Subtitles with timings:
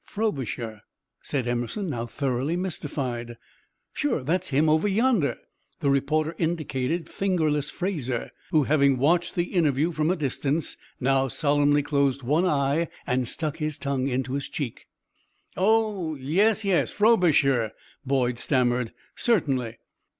[0.03, 0.81] "Frobisher!"
[1.21, 3.37] said Emerson, now thoroughly mystified.
[3.93, 5.37] "Sure, that's him, over yonder."
[5.79, 11.83] The reporter indicated "Fingerless" Fraser, who, having watched the interview from a distance, now solemnly
[11.83, 14.87] closed one eye and stuck his tongue into his cheek.
[15.55, 16.91] "Oh, yes, yes!
[16.91, 17.71] Frobisher!"
[18.03, 18.93] Boyd stammered.
[19.15, 19.77] "Certainly!"